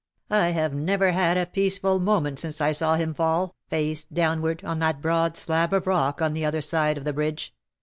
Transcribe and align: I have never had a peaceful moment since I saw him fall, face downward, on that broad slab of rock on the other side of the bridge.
I 0.31 0.49
have 0.49 0.73
never 0.73 1.11
had 1.11 1.37
a 1.37 1.45
peaceful 1.45 1.99
moment 1.99 2.39
since 2.39 2.59
I 2.59 2.71
saw 2.71 2.95
him 2.95 3.13
fall, 3.13 3.55
face 3.69 4.03
downward, 4.03 4.63
on 4.65 4.79
that 4.79 4.99
broad 4.99 5.37
slab 5.37 5.73
of 5.73 5.85
rock 5.85 6.23
on 6.23 6.33
the 6.33 6.43
other 6.43 6.59
side 6.61 6.97
of 6.97 7.05
the 7.05 7.13
bridge. 7.13 7.53